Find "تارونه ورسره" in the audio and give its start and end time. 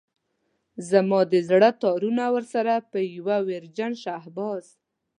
1.83-2.73